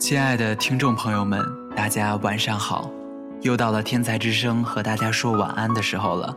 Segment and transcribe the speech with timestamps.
[0.00, 1.38] 亲爱的听众朋友们，
[1.76, 2.90] 大家晚上好！
[3.42, 6.34] 又到了天才之声和大家说晚安的时候了。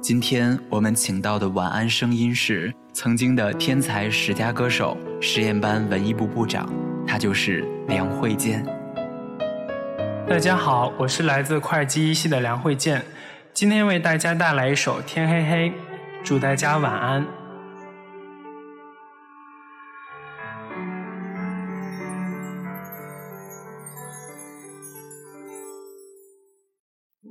[0.00, 6.66] 今天我们请到的晚安声音是曾经的天才十佳歌手、实验班文艺部部长，
[7.06, 8.64] 他就是梁慧健。
[10.26, 13.04] 大家好，我是来自会计一系的梁慧健，
[13.52, 15.68] 今天为大家带来一首《天黑黑》，
[16.24, 17.26] 祝大家晚安。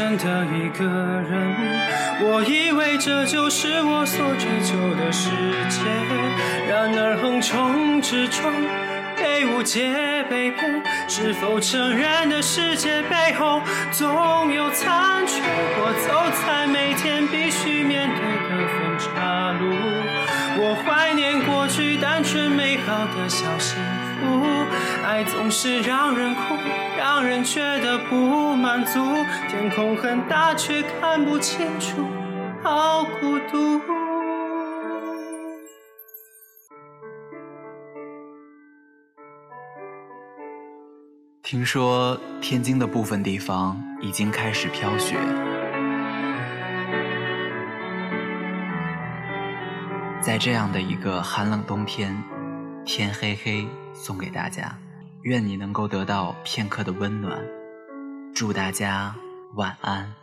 [0.00, 1.54] 的一个人，
[2.22, 5.28] 我以为这就是我所追求的世
[5.68, 5.82] 界，
[6.66, 8.50] 然而横冲直撞，
[9.18, 13.60] 被误解被骗，是否成人的世界背后
[13.90, 15.21] 总有残
[22.52, 23.76] 美好的小幸
[24.20, 24.66] 福，
[25.04, 26.40] 爱总是让人哭。
[26.96, 29.00] 让人觉得不满足，
[29.48, 32.06] 天空很大却看不清楚，
[32.62, 33.80] 好孤独。
[41.42, 45.16] 听说天津的部分地方已经开始飘雪，
[50.20, 52.16] 在这样的一个寒冷冬天，
[52.84, 54.78] 天黑黑送给大家。
[55.22, 57.40] 愿你能够得到片刻的温暖，
[58.34, 59.14] 祝大家
[59.54, 60.21] 晚安。